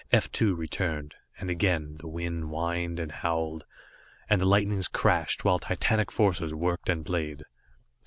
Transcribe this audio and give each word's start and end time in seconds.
F 0.11 0.31
2 0.31 0.55
returned, 0.55 1.13
and 1.37 1.51
again, 1.51 1.97
the 1.99 2.07
wind 2.07 2.45
whined 2.45 2.99
and 2.99 3.11
howled, 3.11 3.67
and 4.27 4.41
the 4.41 4.47
lightnings 4.47 4.87
crashed, 4.87 5.45
while 5.45 5.59
titanic 5.59 6.11
forces 6.11 6.55
worked 6.55 6.89
and 6.89 7.05
played. 7.05 7.43